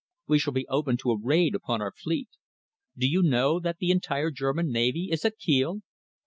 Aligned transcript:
We 0.25 0.39
shall 0.39 0.53
be 0.53 0.65
open 0.67 0.97
to 0.97 1.11
a 1.11 1.21
raid 1.23 1.53
upon 1.53 1.79
our 1.79 1.91
fleet. 1.91 2.29
Do 2.97 3.07
you 3.07 3.21
know 3.21 3.59
that 3.59 3.77
the 3.77 3.91
entire 3.91 4.31
German 4.31 4.71
navy 4.71 5.09
is 5.11 5.23
at 5.25 5.37
Kiel?" 5.37 5.81